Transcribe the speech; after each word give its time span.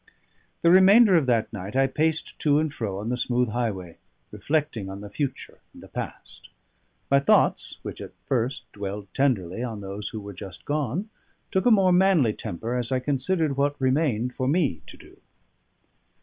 The 0.63 0.71
remainder 0.71 1.15
of 1.15 1.27
that 1.27 1.53
night 1.53 1.75
I 1.75 1.85
paced 1.85 2.39
to 2.39 2.57
and 2.57 2.73
fro 2.73 2.97
on 2.97 3.09
the 3.09 3.17
smooth 3.17 3.49
highway, 3.49 3.99
reflecting 4.31 4.89
on 4.89 5.01
the 5.01 5.11
future 5.11 5.59
and 5.75 5.83
the 5.83 5.87
past. 5.89 6.49
My 7.11 7.19
thoughts, 7.19 7.77
which 7.83 8.01
at 8.01 8.15
first 8.23 8.65
dwelled 8.71 9.13
tenderly 9.13 9.61
on 9.61 9.81
those 9.81 10.09
who 10.09 10.19
were 10.19 10.33
just 10.33 10.65
gone, 10.65 11.11
took 11.51 11.67
a 11.67 11.69
more 11.69 11.93
manly 11.93 12.33
temper 12.33 12.75
as 12.75 12.91
I 12.91 12.99
considered 12.99 13.57
what 13.57 13.79
remained 13.79 14.33
for 14.33 14.47
me 14.47 14.81
to 14.87 14.97
do. 14.97 15.17